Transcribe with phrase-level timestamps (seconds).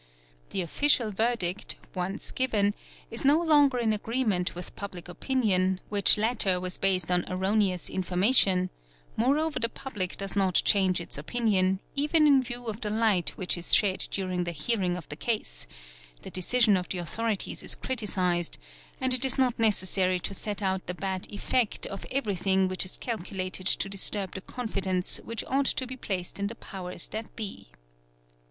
[0.49, 2.73] The official verdict, once given,
[3.11, 8.71] is no longer in agreement with public opinion, which latter was based on erroneous information;
[9.15, 13.55] moreover the public does not change its opinion, even in view of the light which
[13.55, 15.67] is shed during the hearing of the case;
[16.23, 18.57] the decision of the authorities is criticised;
[18.99, 22.97] and it is not necessary to set out the bad effect of everything which is
[22.97, 27.67] calculated— to disturb the confidence which ought to be placed in the Powers That Be.